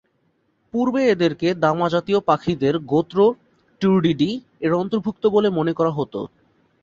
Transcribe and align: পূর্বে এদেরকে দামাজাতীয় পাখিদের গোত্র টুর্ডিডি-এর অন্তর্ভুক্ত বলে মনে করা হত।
পূর্বে 0.73 1.01
এদেরকে 1.11 1.47
দামাজাতীয় 1.63 2.19
পাখিদের 2.29 2.75
গোত্র 2.91 3.17
টুর্ডিডি-এর 3.81 4.73
অন্তর্ভুক্ত 4.81 5.23
বলে 5.35 5.49
মনে 5.57 5.73
করা 5.73 5.91
হত। 5.91 6.13